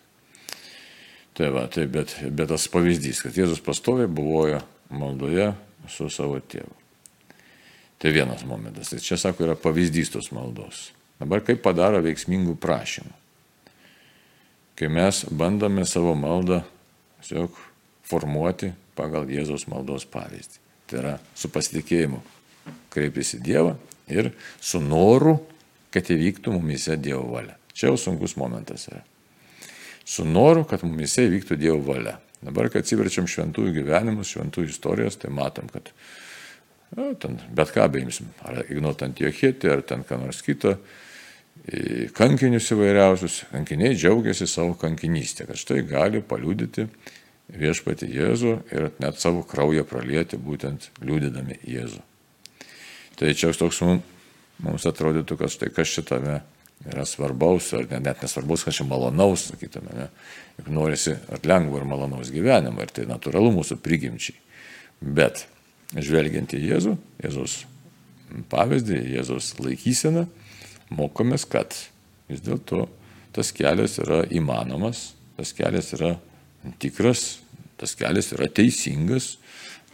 [1.38, 4.60] Tai va, tai bet, bet tas pavyzdys, kad Jėzus pastoviai buvojo
[4.92, 5.50] maldoje
[5.90, 6.81] su savo tėvu.
[8.02, 8.90] Tai vienas momentas.
[8.90, 10.88] Tai čia, sako, yra pavyzdys tos maldos.
[11.22, 13.12] Dabar kaip padaro veiksmingų prašymų.
[14.74, 16.64] Kai mes bandome savo maldą
[17.22, 17.60] tiesiog
[18.10, 20.58] formuoti pagal Jėzaus maldos pavyzdį.
[20.90, 22.18] Tai yra su pasitikėjimu
[22.92, 23.76] kreiptis į Dievą
[24.10, 25.36] ir su noru,
[25.94, 27.54] kad įvyktų mumise Dievo valia.
[27.72, 29.04] Čia jau sunkus momentas yra.
[30.02, 32.18] Su noru, kad mumise įvyktų Dievo valia.
[32.42, 35.92] Dabar, kai atsiverčiam šventųjų gyvenimus, šventųjų istorijos, tai matom, kad
[36.96, 38.30] na, ten bet ką beimsim.
[38.44, 40.76] Ar ignuot ant jochėti, ar ten ką nors kito
[42.16, 46.88] kankinius įvairiausius, kankiniai džiaugiasi savo kankinystę, kad štai gali paliūdyti
[47.52, 52.00] viešpati Jėzų ir net savo kraują pralieti būtent liūdėdami Jėzų.
[53.20, 53.82] Tai čia toks
[54.62, 56.40] mums atrodytų, kad štai kas šitame
[56.88, 60.08] yra svarbaus, ar net, net nesvarbaus, kas čia malonaus, sakytume, ne?
[60.58, 64.38] juk norisi ar lengvo ir malonaus gyvenimo ir tai natūralu mūsų prigimčiai.
[65.02, 65.44] Bet
[65.96, 67.62] žvelgiant į Jėzų, Jėzus
[68.52, 70.26] pavyzdį, Jėzus laikyseną,
[70.92, 71.74] mokomės, kad
[72.30, 72.86] vis dėlto
[73.32, 76.14] tas kelias yra įmanomas, tas kelias yra
[76.80, 77.40] tikras,
[77.80, 79.36] tas kelias yra teisingas,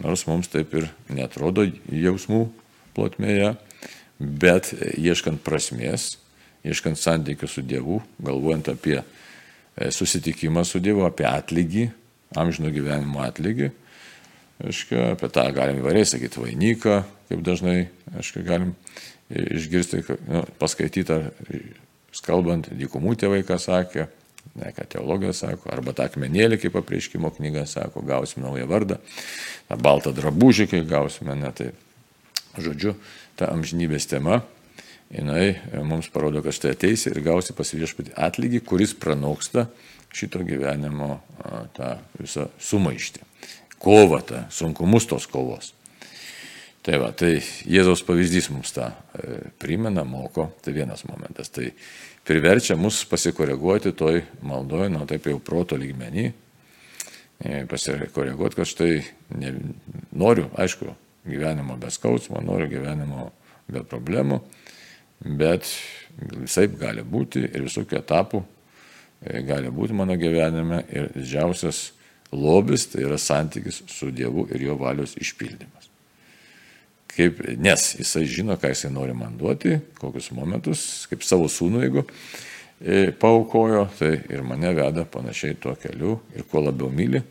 [0.02, 2.46] nors mums taip ir netrodo jausmų
[2.96, 3.54] plotmėje,
[4.18, 6.16] bet ieškant prasmės,
[6.66, 9.04] ieškant santykių su Dievu, galvojant apie e,
[9.94, 11.86] susitikimą su Dievu, apie atlygį,
[12.38, 13.70] amžino gyvenimo atlygį,
[14.64, 17.78] aiškia, apie tą galim įvairiai sakyti vainiką, kaip dažnai,
[18.16, 18.74] aiškia, galim
[19.28, 21.18] išgirsti, nu, paskaityti,
[22.24, 24.08] kalbant, dykumų tėvai, ką sakė,
[24.58, 28.98] ne ką teologija sako, arba tą akmenėlį, kaip apreiškimo knyga sako, gausime naują vardą,
[29.68, 31.70] tą baltą drabužį, kai gausime, ne tai,
[32.58, 32.96] žodžiu,
[33.38, 34.40] ta amžinybės tema,
[35.14, 39.68] jinai mums parodo, kad štai ateisi ir gausi pasiviešpatį atlygį, kuris pranoksta
[40.14, 41.18] šito gyvenimo
[41.76, 43.27] tą visą sumaištį,
[43.82, 45.72] kovą, tą sunkumus tos kovos.
[46.88, 47.34] Tai va, tai
[47.68, 51.50] Jėzaus pavyzdys mums tą e, primena, moko, tai vienas momentas.
[51.52, 51.66] Tai
[52.24, 56.24] priverčia mus pasikoreguoti toj maldoje, nu taip jau proto lygmenį,
[57.42, 58.94] e, pasikoreguoti, kad štai
[59.36, 59.52] ne,
[60.16, 60.94] noriu, aišku,
[61.28, 63.28] gyvenimo be skausmo, noriu gyvenimo
[63.68, 64.40] be problemų,
[65.20, 65.68] bet
[66.38, 71.88] visai gali būti ir visokių etapų e, gali būti mano gyvenime ir didžiausias
[72.32, 75.88] lobis tai yra santykis su Dievu ir jo valios išpildymas
[77.18, 82.04] kaip, nes jisai žino, ką jisai nori man duoti, kokius momentus, kaip savo sūnų, jeigu
[82.04, 87.22] e, paukojo, tai ir mane veda panašiai tuo keliu ir kuo labiau myli,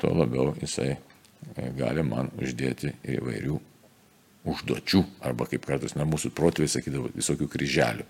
[0.00, 3.56] tuo labiau jisai e, gali man uždėti įvairių
[4.50, 8.06] užduočių, arba kaip kartais na, mūsų protėviai sakydavo, visokių kryželių.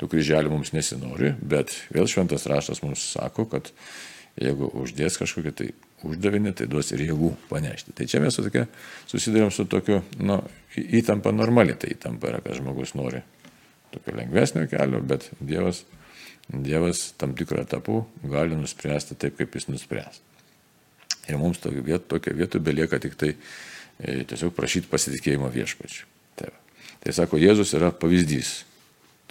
[0.00, 3.70] Tų kryželių mums nesinori, bet vėl šventas raštas mums sako, kad
[4.40, 5.68] jeigu uždės kažkokią tai
[6.06, 7.94] uždavinį, tai duos ir jėgų panešti.
[7.96, 8.66] Tai čia mes tokia,
[9.10, 10.40] susidurėm su tokiu, nu,
[10.76, 13.22] įtampa normali, tai įtampa yra, kad žmogus nori
[13.92, 15.84] tokio lengvesnio kelio, bet Dievas,
[16.48, 18.00] Dievas tam tikrą etapų
[18.32, 20.22] gali nuspręsti taip, kaip jis nuspręs.
[21.30, 26.08] Ir mums tokia vieta, tokia vieta belieka tik tai e, tiesiog prašyti pasitikėjimo viešpačiu.
[26.40, 26.50] Tai,
[27.04, 28.62] tai sako, Jėzus yra pavyzdys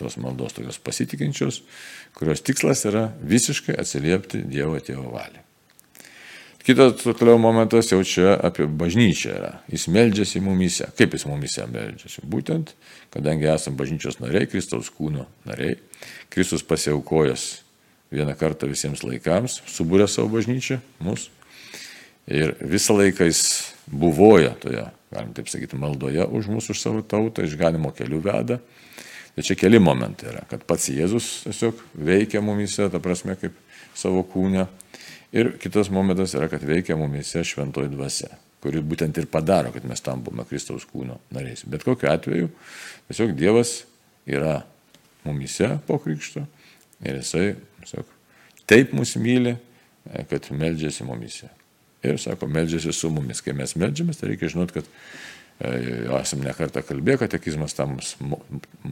[0.02, 1.62] tos maldos tokios pasitikinčios,
[2.18, 5.46] kurios tikslas yra visiškai atsiliepti Dievo tėvo valią.
[6.62, 9.52] Kitas toliau momentas jau čia apie bažnyčią yra.
[9.72, 10.86] Jis meldžiasi mumise.
[10.98, 12.22] Kaip jis mumise meldžiasi?
[12.30, 12.76] Būtent,
[13.14, 15.80] kadangi esame bažnyčios nariai, Kristaus kūno nariai,
[16.30, 17.48] Kristus pasiaukojęs
[18.14, 21.30] vieną kartą visiems laikams, subūrė savo bažnyčią, mus.
[22.30, 23.42] Ir visą laiką jis
[23.90, 28.60] buvoja toje, galim taip sakyti, maldoje už mūsų, už savo tautą, išganimo kelių veda.
[29.36, 33.56] Tai čia keli momentai yra, kad pats Jėzus tiesiog veikia mumise, ta prasme, kaip
[33.96, 34.66] savo kūne
[35.32, 40.04] Ir kitas momentas yra, kad veikia mumise šventoji dvasia, kuri būtent ir padaro, kad mes
[40.04, 41.64] tampame Kristaus kūno nariais.
[41.72, 42.50] Bet kokiu atveju,
[43.08, 43.78] tiesiog Dievas
[44.28, 44.60] yra
[45.24, 46.44] mumise po krikšto
[47.06, 48.12] ir jisai tiesiog
[48.68, 49.56] taip mus myli,
[50.12, 51.48] e, kad meldžiasi mumise.
[52.04, 53.40] Ir sako, meldžiasi su mumis.
[53.46, 54.92] Kai mes meldžiamės, tai reikia žinoti, kad
[55.62, 57.98] esam nekartą kalbėję, katekizmas tam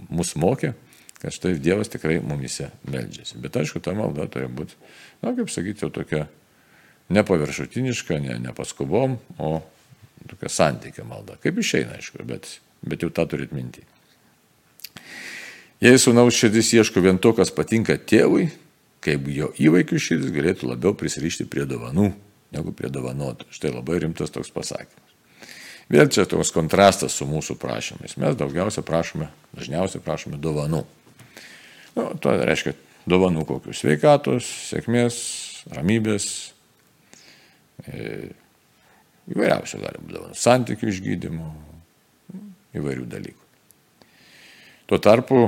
[0.10, 0.74] mus mokė,
[1.20, 3.40] kad štai Dievas tikrai mumise meldžiasi.
[3.42, 4.78] Bet aišku, ta malda turi būti,
[5.24, 6.28] na, kaip sakyti, jau tokia
[7.16, 9.60] nepaviršutiniška, ne, ne paskubom, o
[10.30, 11.40] tokia santykio malda.
[11.44, 13.84] Kaip išeina, aišku, bet, bet jau tą turit mintį.
[15.84, 18.50] Jei sunaus širdis ieško vien to, kas patinka tėvui,
[19.04, 22.12] kaip jo įvaikių širdis galėtų labiau prisirišti prie dovanų
[22.56, 23.48] negu prie dovanotų.
[23.54, 25.09] Štai labai rimtas toks pasakymas.
[25.90, 28.14] Vėl čia toks kontrastas su mūsų prašymais.
[28.22, 30.84] Mes daugiausia prašome, dažniausiai prašome dovanų.
[31.96, 32.76] Nu, to reiškia
[33.10, 35.18] dovanų kokių sveikatos, sėkmės,
[35.74, 36.28] ramybės,
[37.88, 38.30] e,
[39.34, 41.50] įvairiausių gali būti dovanų, santykių išgydymo,
[42.78, 43.50] įvairių dalykų.
[44.90, 45.48] Tuo tarpu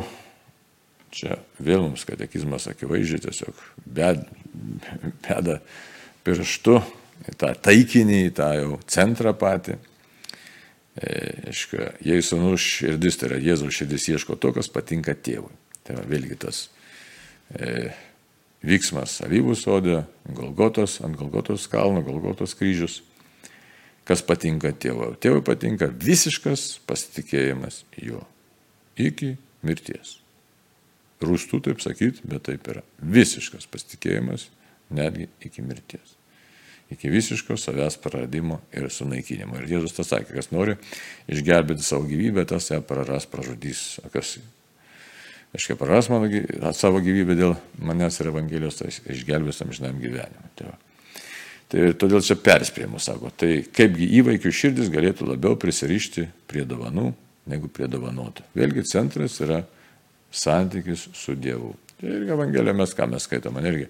[1.12, 5.60] čia vėl mums katekizmas akivaizdžiai tiesiog beda
[6.26, 6.76] pirštu
[7.30, 9.78] į tą taikinį, į tą jau centrą patį.
[11.00, 11.12] E,
[11.48, 15.54] aiškia, jei sunus širdis, tai yra Jėzaus širdis ieško to, kas patinka tėvui.
[15.86, 16.66] Tai yra vėlgi tas
[17.56, 17.94] e,
[18.68, 20.02] vyksmas alyvų sodė,
[20.36, 23.00] Golgotos, ant Golgotos kalno, Golgotos kryžius.
[24.08, 25.14] Kas patinka tėvui?
[25.22, 28.26] Tėvui patinka visiškas pasitikėjimas juo.
[29.00, 30.18] Iki mirties.
[31.22, 32.82] Rūstų taip sakyti, bet taip yra.
[33.00, 34.50] Visiškas pasitikėjimas
[34.92, 36.18] netgi iki mirties.
[36.92, 39.62] Iki visiško savęs praradimo ir sunaikinimo.
[39.62, 40.76] Ir Jėzus tas sakė, kas nori
[41.32, 44.02] išgelbėti savo gyvybę, tas ją praras, pražudys.
[44.04, 44.36] O kas,
[45.56, 46.28] aiškiai, praras mano,
[46.76, 50.52] savo gyvybę dėl manęs ir Evangelijos, tai išgelbės amžinam gyvenimui.
[50.60, 50.76] Tai,
[51.72, 57.14] tai todėl čia perspėjimus sako, tai kaipgi įvaikių širdis galėtų labiau prisirišti prie dovanų
[57.50, 58.46] negu prie dovanotų.
[58.58, 59.64] Vėlgi centras yra
[60.32, 61.74] santykis su Dievu.
[62.00, 63.88] Tai irgi Evangeliją mes ką mes skaitome, irgi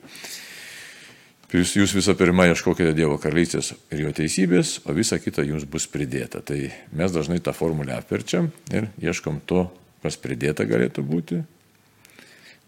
[1.51, 5.83] Jūs, jūs visą pirma ieškokite Dievo karalystės ir jo teisybės, o visa kita jums bus
[5.91, 6.39] pridėta.
[6.47, 6.59] Tai
[6.95, 9.65] mes dažnai tą formulę apverčiam ir ieškom to,
[9.99, 11.41] kas pridėta galėtų būti.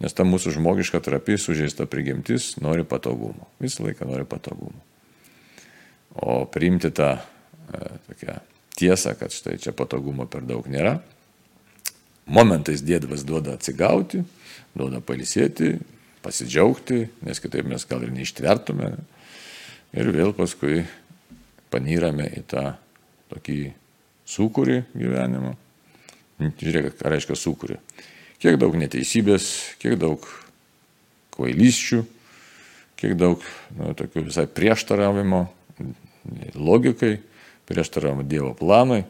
[0.03, 3.47] Nes ta mūsų žmogiška trapi, sužeista prigimtis nori patogumo.
[3.63, 4.75] Visą laiką nori patogumo.
[6.19, 8.35] O priimti tą e, tokią
[8.75, 10.97] tiesą, kad štai čia patogumo per daug nėra.
[12.27, 14.25] Momentais dėdvas duoda atsigauti,
[14.75, 15.77] duoda palisėti,
[16.23, 18.93] pasidžiaugti, nes kitaip mes gal ir neištvertume.
[19.93, 20.83] Ir vėl paskui
[21.73, 22.63] panyrame į tą
[23.33, 23.59] tokį
[24.29, 25.53] sukūrį gyvenimą.
[26.39, 27.77] Žiūrėk, ką reiškia sukūrį.
[28.41, 30.25] Kiek daug neteisybės, kiek daug
[31.33, 32.01] kvailysčių,
[32.99, 33.43] kiek daug
[33.77, 35.45] nu, tokių visai prieštaravimo
[36.55, 37.17] logikai,
[37.69, 39.03] prieštaravimo Dievo planui.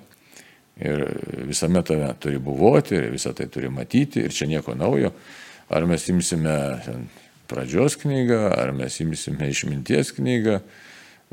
[0.84, 1.04] Ir
[1.46, 5.12] visame tave turi buvoti, ir visą tai turi matyti, ir čia nieko naujo.
[5.74, 6.56] Ar mes imsime
[7.50, 10.60] pradžios knygą, ar mes imsime išminties knygą,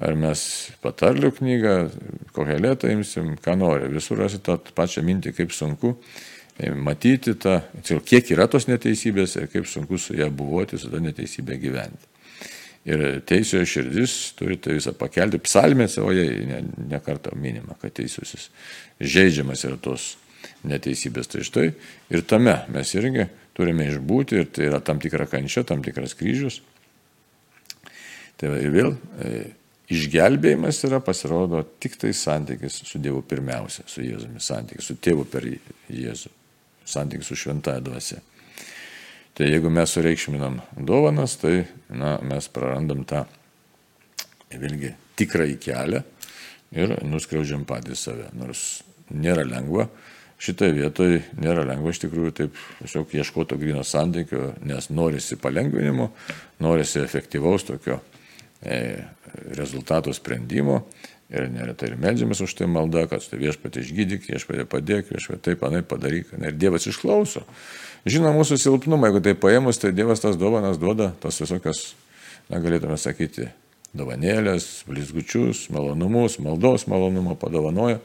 [0.01, 0.43] ar mes
[0.81, 1.75] patarlių knygą,
[2.37, 3.91] kokią lėtą imsim, ką nori.
[3.93, 5.93] Visur rasi tą pačią mintį, kaip sunku
[6.57, 11.03] e, matyti tą, kiek yra tos neteisybės ir kaip sunku su ją buvoti, su tą
[11.05, 12.09] neteisybę gyventi.
[12.89, 15.37] Ir teisiojo širdis turi tai visą pakelti.
[15.45, 17.01] Psalmėse, o jie ne, ne
[17.37, 18.49] minima, kad teisusis
[19.01, 20.15] žaidžiamas yra tos
[20.65, 21.29] neteisybės.
[21.29, 21.67] Tai štai
[22.09, 23.29] ir tame mes irgi
[23.61, 26.61] turime išbūti ir tai yra tam tikra kančia, tam tikras kryžius.
[28.41, 29.43] Tai ir vėl e,
[29.93, 35.45] išgelbėjimas yra pasirodo tik tai santykis su Dievu pirmiausia, su Jėzumi, santykis su tėvu per
[35.45, 36.33] Jėzų,
[36.89, 38.21] santykis su šventąją dvasia.
[39.37, 43.25] Tai jeigu mes sureikšminam dovanas, tai na, mes prarandam tą
[44.51, 46.01] vėlgi tikrąjį kelią
[46.77, 48.31] ir nuskriaudžiam patys save.
[48.37, 49.89] Nors nėra lengva,
[50.41, 56.11] šitoje vietoje nėra lengva iš tikrųjų taip tiesiog ieškoti grino santykio, nes norisi palengvinimo,
[56.65, 58.01] norisi efektyvaus tokio
[58.63, 59.05] e,
[59.57, 60.85] rezultato sprendimo.
[61.31, 65.61] Ir neretai ir melžiamės už tai maldą, kad štai viešpatį išgydyk, viešpatį padėk, viešpatį taip,
[65.69, 66.33] anai padaryk.
[66.35, 67.45] Ir Dievas išklauso.
[68.03, 71.93] Žino mūsų silpnumą, jeigu tai paėmus, tai Dievas tas dovanas duoda, tas visokias,
[72.51, 73.47] na, galėtume sakyti,
[73.95, 78.01] dovanėlės, blizgučius, malonumus, maldos malonumą padovanoja.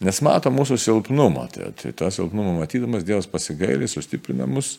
[0.00, 1.44] Nes mato mūsų silpnumą.
[1.52, 4.78] Tai, tai tą silpnumą matydamas Dievas pasigailį, sustiprina mus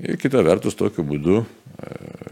[0.00, 1.44] ir kita vertus tokiu būdu e,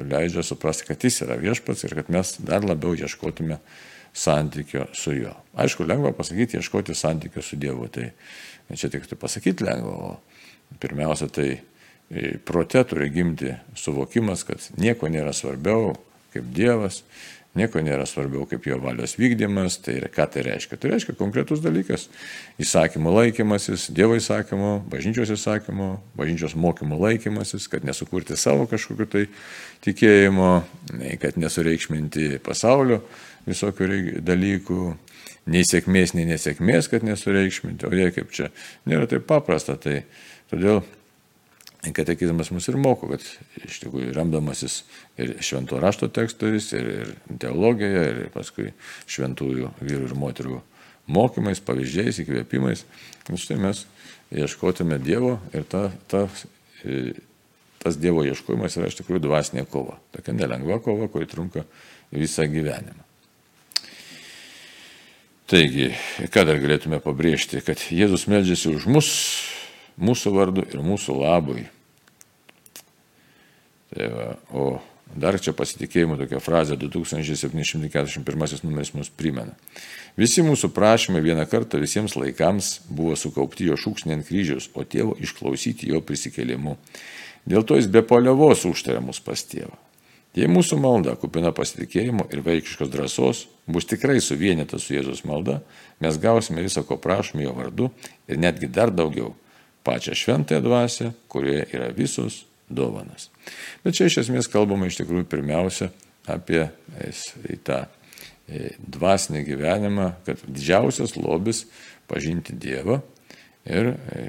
[0.09, 3.61] leidžia suprasti, kad jis yra viešpats ir kad mes dar labiau ieškotume
[4.19, 5.35] santykio su juo.
[5.59, 7.87] Aišku, lengva pasakyti, ieškoti santykio su Dievu.
[7.93, 8.09] Tai
[8.75, 15.13] čia tik tai pasakyti lengva, o pirmiausia, tai e, prote turi gimti suvokimas, kad nieko
[15.13, 15.95] nėra svarbiau
[16.33, 17.03] kaip Dievas
[17.59, 19.81] Nieko nėra svarbiau kaip jo valios vykdymas.
[19.85, 20.79] Tai ką tai reiškia?
[20.81, 22.07] Tai reiškia konkretus dalykas.
[22.63, 25.89] Įsakymų laikymasis, Dievo įsakymų, bažnyčios įsakymų,
[26.19, 29.25] bažnyčios mokymų laikymasis, kad nesukurti savo kažkokiu tai
[29.87, 30.53] tikėjimo,
[31.23, 33.03] kad nesureikšminti pasaulio
[33.49, 34.83] visokių dalykų,
[35.49, 38.51] nei sėkmės, nei nesėkmės, kad nesureikšminti, o jie kaip čia
[38.89, 39.79] nėra taip paprasta.
[39.81, 40.03] Tai
[40.53, 40.83] todėl
[41.95, 43.23] katekizmas mus ir moko, kad
[43.65, 44.83] iš tikrųjų remdamasis
[45.21, 48.73] ir švento rašto tekstais, ir, ir teologija, ir paskui
[49.07, 50.61] šventųjų vyrų ir moterų
[51.09, 52.85] mokymais, pavyzdžiais, įkvėpimais,
[53.29, 53.85] štai mes
[54.35, 56.27] ieškotume Dievo ir ta, ta,
[57.81, 59.97] tas Dievo ieškojimas yra iš tikrųjų dvasinė kova.
[60.13, 61.65] Tokia nelengva kova, kuri trunka
[62.13, 63.07] visą gyvenimą.
[65.49, 65.95] Taigi,
[66.29, 69.09] ką dar galėtume pabrėžti, kad Jėzus meldžiasi už mus,
[69.99, 71.67] mūsų vardu ir mūsų labui.
[73.95, 74.65] Tai va, o
[75.17, 79.55] dar čia pasitikėjimo tokia frazė 2741 numeris mus primena.
[80.19, 85.17] Visi mūsų prašymai vieną kartą visiems laikams buvo sukaupti jo šūksnį ant kryžiaus, o tėvo
[85.23, 86.77] išklausyti jo prisikėlimu.
[87.49, 89.77] Dėl to jis be paliovos užtarė mus pas tėvą.
[90.37, 95.63] Jei mūsų malda, kupina pasitikėjimo ir vaikiškos drąsos, bus tikrai suvienyta su Jėzus malda,
[96.05, 97.89] mes gausime visą, ko prašome jo vardu
[98.29, 99.33] ir netgi dar daugiau-
[99.89, 103.31] pačią šventąją dvasę, kurioje yra visos dovanas.
[103.85, 105.89] Bet čia iš esmės kalbama iš tikrųjų pirmiausia
[106.29, 106.67] apie
[107.65, 111.65] tą e, dvasinį gyvenimą, kad didžiausias lobis
[112.09, 113.01] pažinti Dievą
[113.69, 114.27] ir e,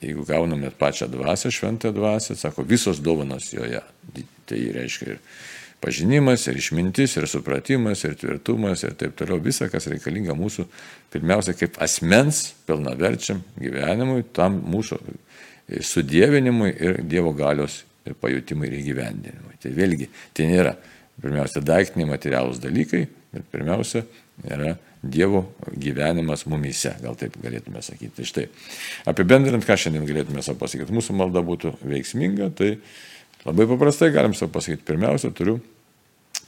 [0.00, 3.80] jeigu gaunam net pačią dvasę, šventą dvasę, sako, visos dovanos joje.
[4.48, 5.18] Tai reiškia ir
[5.80, 9.40] pažinimas, ir išmintis, ir supratimas, ir tvirtumas, ir taip toliau.
[9.44, 10.66] Visa, kas reikalinga mūsų,
[11.12, 15.00] pirmiausia, kaip asmens pilnaverčiam gyvenimui, tam mūsų
[15.86, 17.84] sudėvinimui ir Dievo galios
[18.20, 19.56] pajutimui ir įgyvendinimui.
[19.62, 20.74] Tai vėlgi, tai nėra
[21.20, 23.04] pirmiausia daiktiniai materialūs dalykai,
[23.34, 24.04] bet pirmiausia
[24.48, 25.46] yra Dievo
[25.80, 28.12] gyvenimas mumyse, gal taip galėtume sakyti.
[28.18, 28.48] Tai štai,
[29.08, 32.74] apibendrinant, ką šiandien galėtume pasakyti, mūsų malda būtų veiksminga, tai
[33.46, 35.58] labai paprastai galim savo pasakyti, pirmiausia, turiu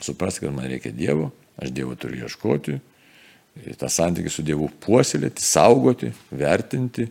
[0.03, 1.31] suprasti, kad man reikia Dievo,
[1.61, 2.79] aš Dievo turiu ieškoti,
[3.79, 7.07] tą santykį su Dievu puoselėti, saugoti, vertinti,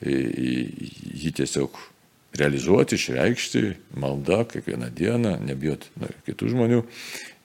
[0.00, 1.78] jį tiesiog
[2.38, 3.62] realizuoti, išreikšti,
[4.00, 6.84] malda kiekvieną dieną, nebijot na, kitų žmonių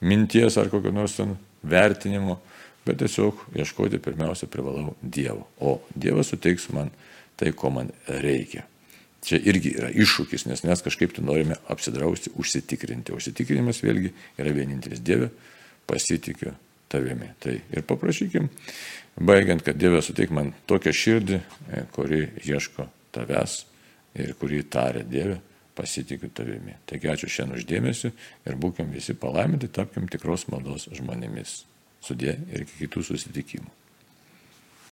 [0.06, 1.36] minties ar kokio nors ten
[1.66, 2.38] vertinimo,
[2.86, 5.48] bet tiesiog ieškoti pirmiausia privalau Dievo.
[5.60, 6.94] O Dievas suteiks man
[7.36, 8.64] tai, ko man reikia.
[9.26, 13.16] Čia irgi yra iššūkis, nes mes kažkaip tai norime apsidrausti, užsitikrinti.
[13.16, 15.32] Užsitikrinimas vėlgi yra vienintelis Dieve,
[15.90, 16.54] pasitikiu
[16.92, 17.32] tavimi.
[17.42, 18.52] Tai ir paprašykim,
[19.18, 23.64] baigiant, kad Dieve suteik man tokią širdį, e, kuri ieško tavęs
[24.22, 25.40] ir kuri tarė Dieve,
[25.76, 26.78] pasitikiu tavimi.
[26.88, 28.12] Taigi ačiū šiandien uždėmesi
[28.46, 31.64] ir būkim visi palaiminti, tapkim tikros maldos žmonėmis.
[32.06, 33.74] Sudė ir kitų susitikimų.